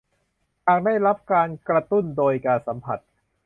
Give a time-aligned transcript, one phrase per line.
[0.65, 2.99] หากได้รับการกระตุ้นโดยการสัมผัส